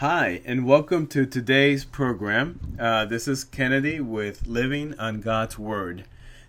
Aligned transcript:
Hi, 0.00 0.42
and 0.44 0.66
welcome 0.66 1.06
to 1.06 1.24
today's 1.24 1.86
program. 1.86 2.76
Uh, 2.78 3.06
this 3.06 3.26
is 3.26 3.44
Kennedy 3.44 3.98
with 3.98 4.46
Living 4.46 4.92
on 4.98 5.22
God's 5.22 5.58
Word. 5.58 6.04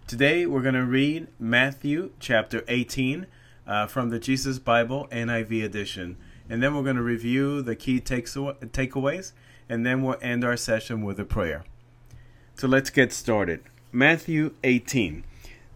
Today 0.05 0.45
we're 0.45 0.61
going 0.61 0.73
to 0.75 0.83
read 0.83 1.27
Matthew 1.39 2.11
chapter 2.19 2.65
18 2.67 3.25
uh, 3.65 3.87
from 3.87 4.09
the 4.09 4.19
Jesus 4.19 4.59
Bible 4.59 5.07
NIV 5.13 5.63
edition. 5.63 6.17
And 6.49 6.61
then 6.61 6.75
we're 6.75 6.83
going 6.83 6.97
to 6.97 7.01
review 7.01 7.61
the 7.61 7.77
key 7.77 8.01
takes- 8.01 8.35
takeaways, 8.35 9.31
and 9.69 9.85
then 9.85 10.01
we'll 10.01 10.17
end 10.21 10.43
our 10.43 10.57
session 10.57 11.05
with 11.05 11.17
a 11.17 11.23
prayer. 11.23 11.63
So 12.55 12.67
let's 12.67 12.89
get 12.89 13.13
started. 13.13 13.61
Matthew 13.93 14.55
18, 14.65 15.23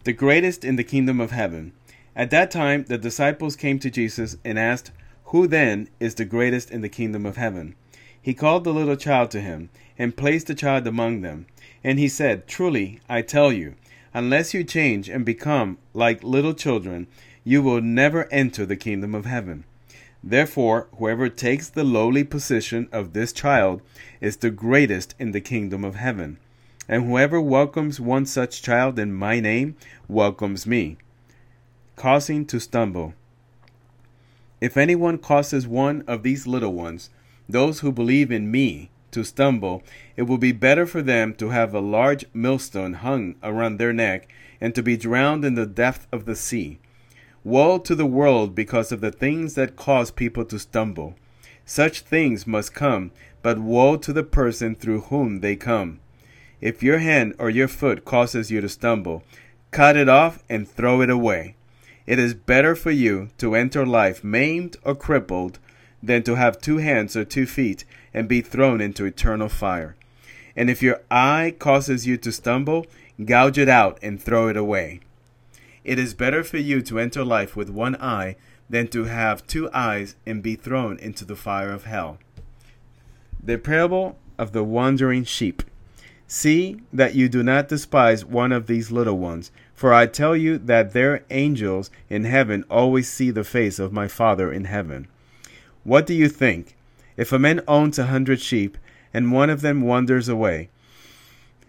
the 0.04 0.12
greatest 0.12 0.62
in 0.62 0.76
the 0.76 0.84
kingdom 0.84 1.20
of 1.20 1.30
heaven. 1.30 1.72
At 2.14 2.30
that 2.32 2.50
time, 2.50 2.84
the 2.84 2.98
disciples 2.98 3.56
came 3.56 3.78
to 3.78 3.88
Jesus 3.88 4.36
and 4.44 4.58
asked, 4.58 4.92
who 5.32 5.46
then 5.46 5.88
is 5.98 6.16
the 6.16 6.26
greatest 6.26 6.70
in 6.70 6.82
the 6.82 6.90
kingdom 6.90 7.24
of 7.24 7.38
heaven? 7.38 7.74
He 8.20 8.34
called 8.34 8.64
the 8.64 8.72
little 8.74 8.96
child 8.96 9.30
to 9.30 9.40
him, 9.40 9.70
and 9.98 10.14
placed 10.14 10.46
the 10.46 10.54
child 10.54 10.86
among 10.86 11.22
them. 11.22 11.46
And 11.82 11.98
he 11.98 12.06
said, 12.06 12.46
Truly, 12.46 13.00
I 13.08 13.22
tell 13.22 13.50
you, 13.50 13.74
unless 14.12 14.52
you 14.52 14.62
change 14.62 15.08
and 15.08 15.24
become 15.24 15.78
like 15.94 16.22
little 16.22 16.52
children, 16.52 17.06
you 17.44 17.62
will 17.62 17.80
never 17.80 18.30
enter 18.30 18.66
the 18.66 18.76
kingdom 18.76 19.14
of 19.14 19.24
heaven. 19.24 19.64
Therefore, 20.22 20.88
whoever 20.98 21.30
takes 21.30 21.70
the 21.70 21.82
lowly 21.82 22.24
position 22.24 22.86
of 22.92 23.14
this 23.14 23.32
child 23.32 23.80
is 24.20 24.36
the 24.36 24.50
greatest 24.50 25.14
in 25.18 25.32
the 25.32 25.40
kingdom 25.40 25.82
of 25.82 25.94
heaven. 25.94 26.36
And 26.86 27.06
whoever 27.06 27.40
welcomes 27.40 27.98
one 27.98 28.26
such 28.26 28.60
child 28.60 28.98
in 28.98 29.14
my 29.14 29.40
name 29.40 29.76
welcomes 30.08 30.66
me. 30.66 30.98
Causing 31.96 32.44
to 32.46 32.60
stumble. 32.60 33.14
If 34.62 34.76
anyone 34.76 35.18
causes 35.18 35.66
one 35.66 36.04
of 36.06 36.22
these 36.22 36.46
little 36.46 36.72
ones, 36.72 37.10
those 37.48 37.80
who 37.80 37.90
believe 37.90 38.30
in 38.30 38.48
me, 38.48 38.90
to 39.10 39.24
stumble, 39.24 39.82
it 40.16 40.22
will 40.22 40.38
be 40.38 40.52
better 40.52 40.86
for 40.86 41.02
them 41.02 41.34
to 41.34 41.48
have 41.48 41.74
a 41.74 41.80
large 41.80 42.24
millstone 42.32 42.92
hung 42.92 43.34
around 43.42 43.78
their 43.78 43.92
neck 43.92 44.32
and 44.60 44.72
to 44.76 44.80
be 44.80 44.96
drowned 44.96 45.44
in 45.44 45.56
the 45.56 45.66
depth 45.66 46.06
of 46.12 46.26
the 46.26 46.36
sea. 46.36 46.78
Woe 47.42 47.76
to 47.78 47.96
the 47.96 48.06
world 48.06 48.54
because 48.54 48.92
of 48.92 49.00
the 49.00 49.10
things 49.10 49.54
that 49.54 49.74
cause 49.74 50.12
people 50.12 50.44
to 50.44 50.60
stumble. 50.60 51.16
Such 51.66 52.02
things 52.02 52.46
must 52.46 52.72
come, 52.72 53.10
but 53.42 53.58
woe 53.58 53.96
to 53.96 54.12
the 54.12 54.22
person 54.22 54.76
through 54.76 55.00
whom 55.00 55.40
they 55.40 55.56
come. 55.56 55.98
If 56.60 56.84
your 56.84 56.98
hand 56.98 57.34
or 57.36 57.50
your 57.50 57.66
foot 57.66 58.04
causes 58.04 58.52
you 58.52 58.60
to 58.60 58.68
stumble, 58.68 59.24
cut 59.72 59.96
it 59.96 60.08
off 60.08 60.44
and 60.48 60.68
throw 60.68 61.00
it 61.00 61.10
away. 61.10 61.56
It 62.06 62.18
is 62.18 62.34
better 62.34 62.74
for 62.74 62.90
you 62.90 63.30
to 63.38 63.54
enter 63.54 63.86
life 63.86 64.24
maimed 64.24 64.76
or 64.84 64.94
crippled 64.94 65.58
than 66.02 66.22
to 66.24 66.34
have 66.34 66.60
two 66.60 66.78
hands 66.78 67.16
or 67.16 67.24
two 67.24 67.46
feet 67.46 67.84
and 68.12 68.28
be 68.28 68.40
thrown 68.40 68.80
into 68.80 69.04
eternal 69.04 69.48
fire. 69.48 69.96
And 70.56 70.68
if 70.68 70.82
your 70.82 71.00
eye 71.10 71.54
causes 71.58 72.06
you 72.06 72.16
to 72.18 72.32
stumble, 72.32 72.86
gouge 73.24 73.58
it 73.58 73.68
out 73.68 73.98
and 74.02 74.20
throw 74.20 74.48
it 74.48 74.56
away. 74.56 75.00
It 75.84 75.98
is 75.98 76.14
better 76.14 76.44
for 76.44 76.58
you 76.58 76.82
to 76.82 76.98
enter 76.98 77.24
life 77.24 77.56
with 77.56 77.70
one 77.70 77.96
eye 77.96 78.36
than 78.68 78.88
to 78.88 79.04
have 79.04 79.46
two 79.46 79.70
eyes 79.72 80.16
and 80.26 80.42
be 80.42 80.56
thrown 80.56 80.98
into 80.98 81.24
the 81.24 81.36
fire 81.36 81.72
of 81.72 81.84
hell. 81.84 82.18
The 83.42 83.58
parable 83.58 84.18
of 84.38 84.52
the 84.52 84.64
wandering 84.64 85.24
sheep. 85.24 85.62
See 86.26 86.80
that 86.92 87.14
you 87.14 87.28
do 87.28 87.42
not 87.42 87.68
despise 87.68 88.24
one 88.24 88.52
of 88.52 88.66
these 88.66 88.90
little 88.90 89.18
ones, 89.18 89.50
for 89.82 89.92
I 89.92 90.06
tell 90.06 90.36
you 90.36 90.58
that 90.58 90.92
their 90.92 91.24
angels 91.28 91.90
in 92.08 92.22
heaven 92.22 92.64
always 92.70 93.08
see 93.08 93.32
the 93.32 93.42
face 93.42 93.80
of 93.80 93.92
my 93.92 94.06
Father 94.06 94.52
in 94.52 94.66
heaven. 94.66 95.08
What 95.82 96.06
do 96.06 96.14
you 96.14 96.28
think? 96.28 96.76
If 97.16 97.32
a 97.32 97.38
man 97.40 97.62
owns 97.66 97.98
a 97.98 98.06
hundred 98.06 98.40
sheep, 98.40 98.78
and 99.12 99.32
one 99.32 99.50
of 99.50 99.60
them 99.60 99.80
wanders 99.80 100.28
away, 100.28 100.68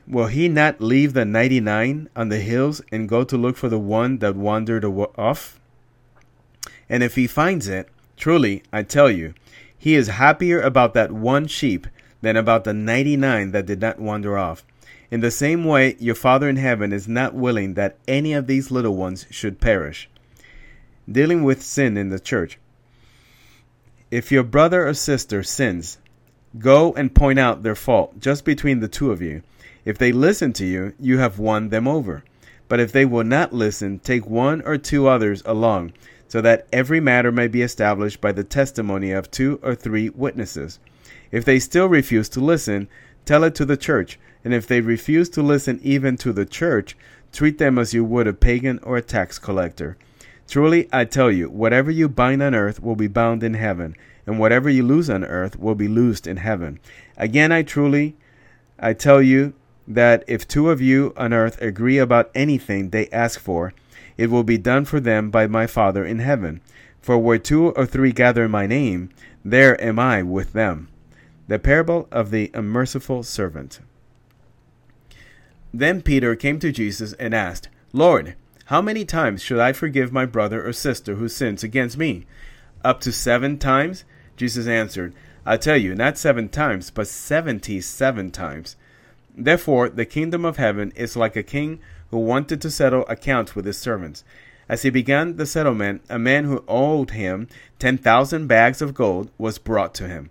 will 0.06 0.28
he 0.28 0.48
not 0.48 0.80
leave 0.80 1.14
the 1.14 1.26
ninety 1.26 1.60
nine 1.60 2.08
on 2.16 2.30
the 2.30 2.38
hills 2.38 2.84
and 2.92 3.10
go 3.10 3.24
to 3.24 3.36
look 3.36 3.58
for 3.58 3.68
the 3.68 3.80
one 3.80 4.20
that 4.20 4.36
wandered 4.36 4.86
off? 4.86 5.60
And 6.88 7.02
if 7.02 7.16
he 7.16 7.26
finds 7.26 7.68
it, 7.68 7.90
truly, 8.16 8.62
I 8.72 8.84
tell 8.84 9.10
you, 9.10 9.34
he 9.76 9.96
is 9.96 10.20
happier 10.22 10.62
about 10.62 10.94
that 10.94 11.12
one 11.12 11.48
sheep 11.48 11.88
than 12.22 12.38
about 12.38 12.64
the 12.64 12.74
ninety 12.74 13.18
nine 13.18 13.54
that 13.54 13.66
did 13.66 13.82
not 13.82 13.98
wander 13.98 14.38
off. 14.38 14.64
In 15.14 15.20
the 15.20 15.30
same 15.30 15.64
way, 15.64 15.96
your 16.00 16.16
Father 16.16 16.50
in 16.50 16.56
heaven 16.56 16.92
is 16.92 17.08
not 17.08 17.36
willing 17.36 17.76
that 17.76 17.98
any 18.08 18.34
of 18.34 18.48
these 18.48 18.72
little 18.72 18.96
ones 18.96 19.28
should 19.30 19.62
perish. 19.62 20.10
Dealing 21.08 21.44
with 21.44 21.62
sin 21.62 21.98
in 21.98 22.10
the 22.10 22.20
church. 22.20 22.58
If 24.10 24.32
your 24.32 24.42
brother 24.42 24.88
or 24.88 24.96
sister 24.96 25.44
sins, 25.44 26.00
go 26.58 26.94
and 26.94 27.14
point 27.14 27.38
out 27.38 27.62
their 27.62 27.76
fault 27.76 28.20
just 28.20 28.44
between 28.44 28.80
the 28.80 28.88
two 28.88 29.12
of 29.12 29.22
you. 29.22 29.44
If 29.86 30.00
they 30.00 30.12
listen 30.12 30.52
to 30.54 30.66
you, 30.66 30.94
you 31.00 31.20
have 31.20 31.38
won 31.38 31.70
them 31.70 31.88
over. 31.88 32.24
But 32.68 32.80
if 32.80 32.92
they 32.92 33.06
will 33.06 33.24
not 33.24 33.54
listen, 33.54 34.00
take 34.00 34.26
one 34.26 34.64
or 34.64 34.80
two 34.80 35.08
others 35.08 35.44
along, 35.46 35.94
so 36.28 36.42
that 36.42 36.66
every 36.74 37.00
matter 37.00 37.32
may 37.32 37.48
be 37.48 37.62
established 37.62 38.20
by 38.20 38.32
the 38.32 38.44
testimony 38.44 39.12
of 39.12 39.30
two 39.30 39.60
or 39.62 39.76
three 39.76 40.10
witnesses. 40.10 40.80
If 41.30 41.46
they 41.46 41.60
still 41.60 41.86
refuse 41.88 42.30
to 42.30 42.40
listen, 42.40 42.88
tell 43.26 43.44
it 43.44 43.56
to 43.56 43.66
the 43.66 43.78
church, 43.78 44.20
and 44.44 44.54
if 44.54 44.68
they 44.68 44.82
refuse 44.82 45.30
to 45.30 45.42
listen 45.42 45.80
even 45.84 46.18
to 46.18 46.34
the 46.34 46.46
church, 46.46 46.98
treat 47.32 47.58
them 47.58 47.80
as 47.80 47.94
you 47.94 48.04
would 48.04 48.28
a 48.28 48.34
pagan 48.34 48.80
or 48.84 48.98
a 48.98 49.02
tax 49.02 49.40
collector. 49.40 49.98
Truly, 50.48 50.90
I 50.92 51.06
tell 51.06 51.32
you, 51.32 51.50
whatever 51.50 51.90
you 51.90 52.10
bind 52.10 52.44
on 52.44 52.54
earth 52.54 52.82
will 52.82 52.96
be 52.96 53.08
bound 53.08 53.44
in 53.44 53.54
heaven, 53.54 53.96
and 54.26 54.40
whatever 54.40 54.70
you 54.70 54.84
loose 54.84 55.10
on 55.10 55.24
earth 55.24 55.58
will 55.58 55.76
be 55.76 55.88
loosed 55.88 56.28
in 56.28 56.38
heaven. 56.38 56.80
Again, 57.18 57.52
I 57.52 57.64
truly, 57.64 58.16
I 58.78 58.94
tell 58.94 59.22
you 59.22 59.54
that 59.88 60.24
if 60.28 60.48
two 60.48 60.70
of 60.70 60.82
you 60.82 61.14
on 61.18 61.34
earth 61.34 61.62
agree 61.62 61.98
about 61.98 62.32
anything 62.36 62.90
they 62.90 63.10
ask 63.10 63.40
for, 63.40 63.74
it 64.18 64.30
will 64.30 64.44
be 64.44 64.58
done 64.58 64.86
for 64.86 65.00
them 65.00 65.32
by 65.32 65.48
my 65.48 65.68
Father 65.68 66.06
in 66.06 66.20
heaven. 66.20 66.62
For 67.02 67.18
where 67.18 67.38
two 67.38 67.72
or 67.72 67.86
three 67.86 68.12
gather 68.12 68.46
in 68.46 68.52
my 68.52 68.68
name, 68.68 69.10
there 69.44 69.82
am 69.84 70.00
I 70.00 70.24
with 70.24 70.54
them. 70.54 70.88
The 71.48 71.60
parable 71.60 72.08
of 72.12 72.32
the 72.32 72.52
unmerciful 72.54 73.24
servant. 73.24 73.80
Then 75.74 76.02
Peter 76.02 76.36
came 76.36 76.60
to 76.60 76.72
Jesus 76.72 77.14
and 77.14 77.34
asked, 77.34 77.68
Lord, 77.92 78.36
how 78.66 78.82
many 78.82 79.04
times 79.04 79.42
should 79.42 79.60
I 79.60 79.74
forgive 79.74 80.14
my 80.14 80.26
brother 80.26 80.66
or 80.66 80.72
sister 80.72 81.16
who 81.16 81.28
sins 81.28 81.64
against 81.64 81.98
me? 81.98 82.26
Up 82.84 83.02
to 83.02 83.12
seven 83.12 83.58
times? 83.58 84.06
Jesus 84.38 84.68
answered, 84.68 85.14
I 85.46 85.58
tell 85.58 85.76
you, 85.76 85.96
not 85.96 86.18
seven 86.18 86.48
times, 86.48 86.90
but 86.90 87.08
seventy 87.08 87.82
seven 87.82 88.32
times. 88.32 88.78
Therefore, 89.36 89.90
the 89.90 90.06
kingdom 90.06 90.46
of 90.46 90.58
heaven 90.58 90.94
is 90.96 91.18
like 91.18 91.36
a 91.36 91.44
king 91.44 91.80
who 92.12 92.20
wanted 92.20 92.62
to 92.62 92.72
settle 92.72 93.06
accounts 93.08 93.56
with 93.56 93.66
his 93.66 93.78
servants. 93.78 94.24
As 94.70 94.84
he 94.84 94.90
began 94.90 95.36
the 95.36 95.46
settlement, 95.46 96.04
a 96.08 96.18
man 96.18 96.46
who 96.46 96.64
owed 96.68 97.12
him 97.12 97.50
ten 97.80 97.98
thousand 97.98 98.48
bags 98.48 98.82
of 98.82 98.94
gold 98.94 99.30
was 99.38 99.58
brought 99.58 99.94
to 99.96 100.08
him. 100.08 100.30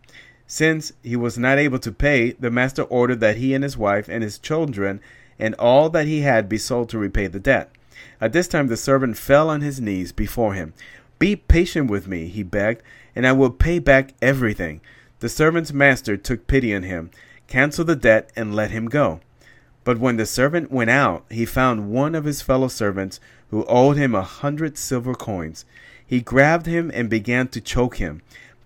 Since 0.52 0.92
he 1.02 1.16
was 1.16 1.38
not 1.38 1.56
able 1.56 1.78
to 1.78 1.90
pay, 1.90 2.32
the 2.32 2.50
master 2.50 2.82
ordered 2.82 3.20
that 3.20 3.38
he 3.38 3.54
and 3.54 3.64
his 3.64 3.78
wife 3.78 4.06
and 4.06 4.22
his 4.22 4.38
children 4.38 5.00
and 5.38 5.54
all 5.54 5.88
that 5.88 6.06
he 6.06 6.20
had 6.20 6.46
be 6.46 6.58
sold 6.58 6.90
to 6.90 6.98
repay 6.98 7.26
the 7.26 7.40
debt. 7.40 7.70
At 8.20 8.34
this 8.34 8.48
time 8.48 8.66
the 8.66 8.76
servant 8.76 9.16
fell 9.16 9.48
on 9.48 9.62
his 9.62 9.80
knees 9.80 10.12
before 10.12 10.52
him. 10.52 10.74
Be 11.18 11.36
patient 11.36 11.90
with 11.90 12.06
me, 12.06 12.26
he 12.26 12.42
begged, 12.42 12.82
and 13.16 13.26
I 13.26 13.32
will 13.32 13.48
pay 13.48 13.78
back 13.78 14.12
everything. 14.20 14.82
The 15.20 15.30
servant's 15.30 15.72
master 15.72 16.18
took 16.18 16.46
pity 16.46 16.74
on 16.74 16.82
him, 16.82 17.10
canceled 17.46 17.86
the 17.86 17.96
debt, 17.96 18.30
and 18.36 18.54
let 18.54 18.72
him 18.72 18.90
go. 18.90 19.20
But 19.84 20.00
when 20.00 20.18
the 20.18 20.26
servant 20.26 20.70
went 20.70 20.90
out, 20.90 21.24
he 21.30 21.46
found 21.46 21.90
one 21.90 22.14
of 22.14 22.26
his 22.26 22.42
fellow 22.42 22.68
servants 22.68 23.20
who 23.48 23.64
owed 23.64 23.96
him 23.96 24.14
a 24.14 24.20
hundred 24.20 24.76
silver 24.76 25.14
coins. 25.14 25.64
He 26.06 26.20
grabbed 26.20 26.66
him 26.66 26.90
and 26.92 27.08
began 27.08 27.48
to 27.48 27.60
choke 27.62 27.96
him. 27.96 28.20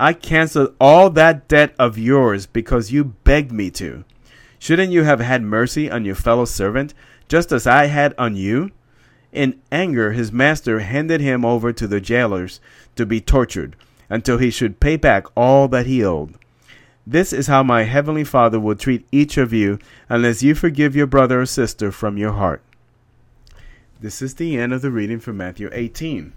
I 0.00 0.12
canceled 0.12 0.76
all 0.80 1.10
that 1.10 1.48
debt 1.48 1.74
of 1.76 1.98
yours 1.98 2.46
because 2.46 2.92
you 2.92 3.02
begged 3.02 3.50
me 3.50 3.68
to. 3.72 4.04
Shouldn't 4.60 4.92
you 4.92 5.02
have 5.02 5.18
had 5.18 5.42
mercy 5.42 5.90
on 5.90 6.04
your 6.04 6.14
fellow 6.14 6.44
servant, 6.44 6.94
just 7.28 7.50
as 7.50 7.66
I 7.66 7.86
had 7.86 8.14
on 8.16 8.36
you? 8.36 8.70
In 9.32 9.60
anger, 9.72 10.12
his 10.12 10.30
master 10.30 10.78
handed 10.78 11.20
him 11.20 11.44
over 11.44 11.72
to 11.72 11.88
the 11.88 12.00
jailers 12.00 12.60
to 12.94 13.04
be 13.04 13.20
tortured 13.20 13.74
until 14.08 14.38
he 14.38 14.52
should 14.52 14.78
pay 14.78 14.96
back 14.96 15.26
all 15.36 15.66
that 15.66 15.86
he 15.86 16.04
owed. 16.04 16.36
This 17.04 17.32
is 17.32 17.48
how 17.48 17.64
my 17.64 17.82
heavenly 17.82 18.24
Father 18.24 18.60
will 18.60 18.76
treat 18.76 19.04
each 19.10 19.36
of 19.36 19.52
you 19.52 19.80
unless 20.08 20.44
you 20.44 20.54
forgive 20.54 20.94
your 20.94 21.06
brother 21.08 21.40
or 21.40 21.46
sister 21.46 21.90
from 21.90 22.16
your 22.16 22.32
heart. 22.32 22.62
This 24.00 24.22
is 24.22 24.36
the 24.36 24.56
end 24.56 24.72
of 24.72 24.80
the 24.80 24.92
reading 24.92 25.18
from 25.18 25.38
Matthew 25.38 25.68
18. 25.72 26.34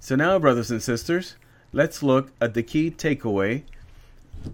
So 0.00 0.16
now, 0.16 0.38
brothers 0.40 0.70
and 0.72 0.82
sisters, 0.82 1.36
let's 1.72 2.02
look 2.02 2.30
at 2.40 2.54
the 2.54 2.62
key 2.62 2.90
takeaway 2.90 3.62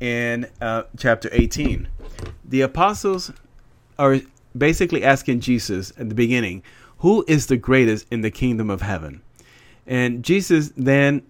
in 0.00 0.46
uh, 0.60 0.84
chapter 0.96 1.28
18. 1.32 1.88
The 2.44 2.60
apostles 2.62 3.32
are 3.98 4.20
basically 4.56 5.04
asking 5.04 5.40
Jesus 5.40 5.92
at 5.98 6.08
the 6.08 6.14
beginning, 6.14 6.62
Who 6.98 7.24
is 7.26 7.46
the 7.46 7.56
greatest 7.56 8.06
in 8.10 8.20
the 8.20 8.30
kingdom 8.30 8.70
of 8.70 8.82
heaven? 8.82 9.22
And 9.86 10.22
Jesus 10.22 10.72
then, 10.76 11.22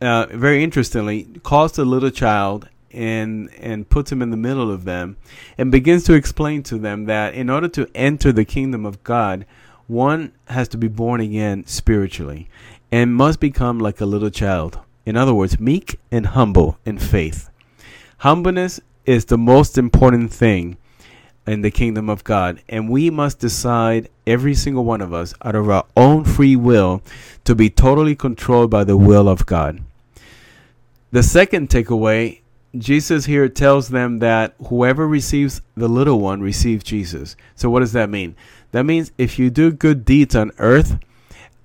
uh, 0.00 0.26
very 0.30 0.64
interestingly, 0.64 1.24
calls 1.42 1.72
the 1.72 1.84
little 1.84 2.10
child 2.10 2.68
and 2.92 3.50
and 3.58 3.88
puts 3.90 4.10
him 4.10 4.22
in 4.22 4.30
the 4.30 4.36
middle 4.36 4.70
of 4.70 4.84
them 4.84 5.18
and 5.58 5.70
begins 5.70 6.04
to 6.04 6.14
explain 6.14 6.62
to 6.62 6.78
them 6.78 7.04
that 7.04 7.34
in 7.34 7.50
order 7.50 7.68
to 7.68 7.90
enter 7.94 8.32
the 8.32 8.44
kingdom 8.44 8.86
of 8.86 9.04
God, 9.04 9.44
one 9.86 10.32
has 10.46 10.68
to 10.68 10.78
be 10.78 10.88
born 10.88 11.20
again 11.20 11.66
spiritually 11.66 12.48
and 12.90 13.14
must 13.14 13.38
become 13.38 13.78
like 13.78 14.00
a 14.00 14.06
little 14.06 14.30
child. 14.30 14.78
In 15.06 15.16
other 15.16 15.32
words, 15.32 15.58
meek 15.58 15.98
and 16.10 16.26
humble 16.26 16.78
in 16.84 16.98
faith. 16.98 17.48
Humbleness 18.18 18.80
is 19.06 19.24
the 19.24 19.38
most 19.38 19.78
important 19.78 20.32
thing 20.32 20.76
in 21.46 21.62
the 21.62 21.70
kingdom 21.70 22.10
of 22.10 22.24
God, 22.24 22.60
and 22.68 22.90
we 22.90 23.08
must 23.08 23.38
decide, 23.38 24.08
every 24.26 24.54
single 24.54 24.84
one 24.84 25.00
of 25.00 25.14
us, 25.14 25.32
out 25.42 25.54
of 25.54 25.70
our 25.70 25.86
own 25.96 26.24
free 26.24 26.56
will, 26.56 27.02
to 27.44 27.54
be 27.54 27.70
totally 27.70 28.16
controlled 28.16 28.68
by 28.68 28.82
the 28.82 28.96
will 28.96 29.28
of 29.28 29.46
God. 29.46 29.80
The 31.12 31.22
second 31.22 31.68
takeaway 31.68 32.40
Jesus 32.78 33.24
here 33.24 33.48
tells 33.48 33.88
them 33.88 34.18
that 34.18 34.54
whoever 34.68 35.06
receives 35.06 35.62
the 35.76 35.88
little 35.88 36.20
one 36.20 36.40
receives 36.40 36.84
Jesus. 36.84 37.36
So, 37.54 37.70
what 37.70 37.80
does 37.80 37.92
that 37.92 38.10
mean? 38.10 38.36
That 38.72 38.84
means 38.84 39.12
if 39.16 39.38
you 39.38 39.50
do 39.50 39.72
good 39.72 40.04
deeds 40.04 40.34
on 40.34 40.52
earth, 40.58 40.98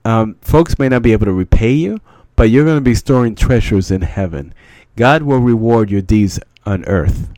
um, 0.05 0.35
folks 0.41 0.79
may 0.79 0.89
not 0.89 1.01
be 1.01 1.11
able 1.11 1.25
to 1.25 1.33
repay 1.33 1.73
you, 1.73 1.99
but 2.41 2.49
you're 2.49 2.65
going 2.65 2.75
to 2.75 2.81
be 2.81 2.95
storing 2.95 3.35
treasures 3.35 3.91
in 3.91 4.01
heaven. 4.01 4.51
God 4.95 5.21
will 5.21 5.37
reward 5.37 5.91
your 5.91 6.01
deeds 6.01 6.39
on 6.65 6.83
earth. 6.85 7.29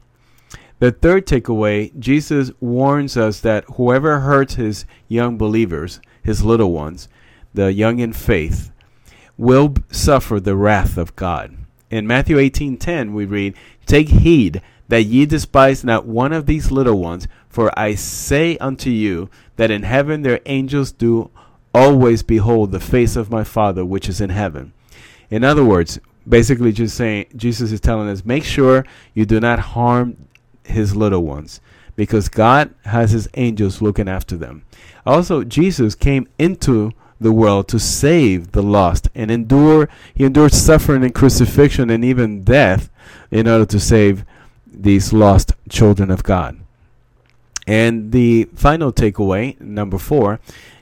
The 0.79 0.94
third 0.94 1.27
takeaway 1.27 1.91
Jesus 2.00 2.51
warns 2.61 3.17
us 3.17 3.41
that 3.41 3.65
whoever 3.75 4.21
hurts 4.21 4.53
his 4.53 4.85
young 5.09 5.38
believers, 5.38 6.00
his 6.23 6.45
little 6.45 6.71
ones, 6.71 7.09
the 7.53 7.73
young 7.73 8.00
in 8.00 8.13
faith, 8.13 8.71
will 9.38 9.75
suffer 9.91 10.39
the 10.39 10.55
wrath 10.55 10.97
of 10.97 11.17
God. 11.17 11.57
In 11.91 12.07
Matthew 12.07 12.38
18:10 12.38 13.13
we 13.13 13.25
read, 13.25 13.55
"Take 13.85 14.07
heed 14.07 14.61
that 14.88 15.03
ye 15.03 15.25
despise 15.25 15.83
not 15.83 16.07
one 16.07 16.31
of 16.31 16.45
these 16.45 16.71
little 16.71 17.01
ones, 17.01 17.27
for 17.50 17.77
I 17.77 17.95
say 17.95 18.55
unto 18.59 18.89
you 18.89 19.29
that 19.57 19.69
in 19.69 19.83
heaven 19.83 20.21
their 20.21 20.39
angels 20.45 20.94
do 20.94 21.29
always 21.73 22.23
behold 22.23 22.71
the 22.71 22.79
face 22.79 23.17
of 23.17 23.29
my 23.29 23.44
Father 23.44 23.83
which 23.83 24.07
is 24.07 24.21
in 24.21 24.29
heaven." 24.29 24.71
In 25.33 25.44
other 25.44 25.65
words, 25.65 26.00
basically 26.30 26.71
just 26.71 26.95
saying 26.95 27.25
Jesus 27.35 27.71
is 27.71 27.80
telling 27.80 28.07
us 28.07 28.24
make 28.24 28.44
sure 28.44 28.85
you 29.15 29.25
do 29.25 29.39
not 29.39 29.57
harm 29.57 30.15
his 30.63 30.95
little 30.95 31.24
ones 31.24 31.59
because 31.95 32.30
God 32.30 32.71
has 32.85 33.09
his 33.09 33.27
angels 33.33 33.81
looking 33.81 34.07
after 34.07 34.38
them. 34.38 34.63
Also 35.07 35.44
Jesus 35.44 35.95
came 35.95 36.27
into 36.38 36.91
the 37.19 37.31
world 37.31 37.68
to 37.69 37.80
save 37.80 38.51
the 38.51 38.62
lost 38.62 39.09
and 39.15 39.31
endure 39.31 39.89
he 40.13 40.24
endured 40.24 40.53
suffering 40.53 41.03
and 41.03 41.15
crucifixion 41.15 41.89
and 41.89 42.06
even 42.06 42.44
death 42.44 42.91
in 43.31 43.47
order 43.47 43.65
to 43.65 43.79
save 43.79 44.25
these 44.71 45.13
lost 45.13 45.53
children 45.68 46.12
of 46.12 46.21
God. 46.21 46.59
And 47.65 48.12
the 48.12 48.44
final 48.53 48.94
takeaway, 48.94 49.59
number 49.59 49.97
4, 49.97 50.39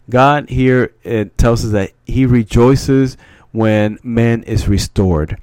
God 0.10 0.50
here 0.50 0.94
it 1.04 1.38
tells 1.38 1.64
us 1.64 1.72
that 1.72 1.92
he 2.06 2.26
rejoices 2.26 3.16
when 3.52 4.00
man 4.04 4.44
is 4.44 4.68
restored 4.68 5.38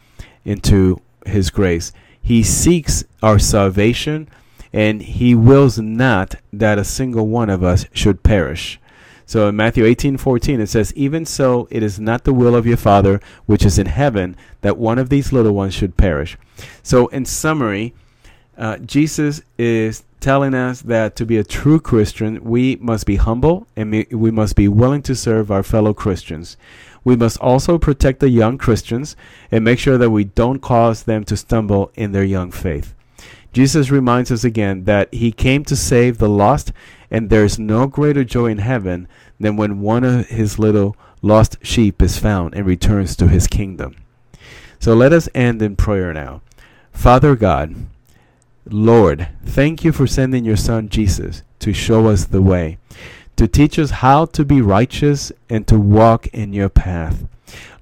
into 0.44 1.00
his 1.26 1.50
grace. 1.50 1.92
He 2.20 2.42
seeks 2.42 3.04
our 3.22 3.38
salvation 3.38 4.28
and 4.72 5.02
he 5.02 5.34
wills 5.34 5.78
not 5.78 6.34
that 6.52 6.78
a 6.78 6.84
single 6.84 7.26
one 7.26 7.50
of 7.50 7.62
us 7.62 7.86
should 7.92 8.22
perish. 8.22 8.78
So 9.24 9.48
in 9.48 9.56
Matthew 9.56 9.84
18:14 9.84 10.60
it 10.60 10.68
says, 10.68 10.92
"Even 10.96 11.26
so 11.26 11.68
it 11.70 11.82
is 11.82 12.00
not 12.00 12.24
the 12.24 12.32
will 12.32 12.54
of 12.54 12.66
your 12.66 12.78
Father 12.78 13.20
which 13.46 13.64
is 13.64 13.78
in 13.78 13.86
heaven 13.86 14.36
that 14.62 14.78
one 14.78 14.98
of 14.98 15.10
these 15.10 15.32
little 15.32 15.54
ones 15.54 15.74
should 15.74 15.96
perish." 15.98 16.38
So 16.82 17.08
in 17.08 17.26
summary, 17.26 17.92
uh, 18.56 18.78
Jesus 18.78 19.42
is 19.58 20.02
telling 20.20 20.54
us 20.54 20.80
that 20.82 21.14
to 21.16 21.26
be 21.26 21.36
a 21.36 21.44
true 21.44 21.78
Christian, 21.78 22.42
we 22.42 22.76
must 22.80 23.06
be 23.06 23.16
humble 23.16 23.66
and 23.76 24.04
we 24.10 24.30
must 24.30 24.56
be 24.56 24.66
willing 24.66 25.02
to 25.02 25.14
serve 25.14 25.50
our 25.50 25.62
fellow 25.62 25.92
Christians. 25.92 26.56
We 27.08 27.16
must 27.16 27.40
also 27.40 27.78
protect 27.78 28.20
the 28.20 28.28
young 28.28 28.58
Christians 28.58 29.16
and 29.50 29.64
make 29.64 29.78
sure 29.78 29.96
that 29.96 30.10
we 30.10 30.24
don't 30.24 30.60
cause 30.60 31.04
them 31.04 31.24
to 31.24 31.38
stumble 31.38 31.90
in 31.94 32.12
their 32.12 32.22
young 32.22 32.50
faith. 32.50 32.94
Jesus 33.50 33.88
reminds 33.88 34.30
us 34.30 34.44
again 34.44 34.84
that 34.84 35.08
he 35.14 35.32
came 35.32 35.64
to 35.64 35.74
save 35.74 36.18
the 36.18 36.28
lost, 36.28 36.70
and 37.10 37.30
there 37.30 37.46
is 37.46 37.58
no 37.58 37.86
greater 37.86 38.24
joy 38.24 38.48
in 38.48 38.58
heaven 38.58 39.08
than 39.40 39.56
when 39.56 39.80
one 39.80 40.04
of 40.04 40.26
his 40.26 40.58
little 40.58 40.96
lost 41.22 41.56
sheep 41.62 42.02
is 42.02 42.18
found 42.18 42.54
and 42.54 42.66
returns 42.66 43.16
to 43.16 43.28
his 43.28 43.46
kingdom. 43.46 43.96
So 44.78 44.92
let 44.92 45.14
us 45.14 45.30
end 45.34 45.62
in 45.62 45.76
prayer 45.76 46.12
now. 46.12 46.42
Father 46.92 47.36
God, 47.36 47.74
Lord, 48.66 49.28
thank 49.46 49.82
you 49.82 49.92
for 49.92 50.06
sending 50.06 50.44
your 50.44 50.58
Son 50.58 50.90
Jesus 50.90 51.42
to 51.60 51.72
show 51.72 52.08
us 52.08 52.26
the 52.26 52.42
way 52.42 52.76
to 53.38 53.46
teach 53.48 53.78
us 53.78 53.90
how 53.90 54.26
to 54.26 54.44
be 54.44 54.60
righteous 54.60 55.32
and 55.48 55.66
to 55.68 55.78
walk 55.78 56.26
in 56.28 56.52
your 56.52 56.68
path. 56.68 57.24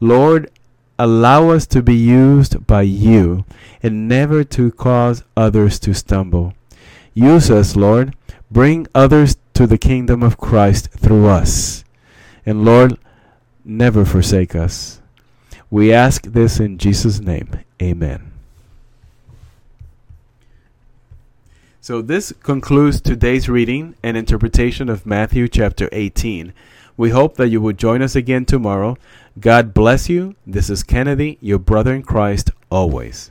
Lord, 0.00 0.50
allow 0.98 1.50
us 1.50 1.66
to 1.68 1.82
be 1.82 1.94
used 1.94 2.66
by 2.66 2.82
you 2.82 3.44
and 3.82 4.06
never 4.06 4.44
to 4.44 4.70
cause 4.70 5.24
others 5.36 5.78
to 5.80 5.94
stumble. 5.94 6.54
Use 7.14 7.50
us, 7.50 7.74
Lord. 7.74 8.14
Bring 8.50 8.86
others 8.94 9.36
to 9.54 9.66
the 9.66 9.78
kingdom 9.78 10.22
of 10.22 10.36
Christ 10.36 10.90
through 10.90 11.26
us. 11.26 11.84
And 12.44 12.62
Lord, 12.62 12.98
never 13.64 14.04
forsake 14.04 14.54
us. 14.54 15.00
We 15.70 15.92
ask 15.92 16.24
this 16.24 16.60
in 16.60 16.76
Jesus' 16.76 17.18
name. 17.18 17.48
Amen. 17.82 18.25
So 21.86 22.02
this 22.02 22.32
concludes 22.42 23.00
today's 23.00 23.48
reading 23.48 23.94
and 24.02 24.16
interpretation 24.16 24.88
of 24.88 25.06
Matthew 25.06 25.46
chapter 25.46 25.88
18. 25.92 26.52
We 26.96 27.10
hope 27.10 27.36
that 27.36 27.46
you 27.46 27.60
will 27.60 27.74
join 27.74 28.02
us 28.02 28.16
again 28.16 28.44
tomorrow. 28.44 28.98
God 29.38 29.72
bless 29.72 30.08
you. 30.08 30.34
This 30.44 30.68
is 30.68 30.82
Kennedy, 30.82 31.38
your 31.40 31.60
brother 31.60 31.94
in 31.94 32.02
Christ, 32.02 32.50
always. 32.70 33.30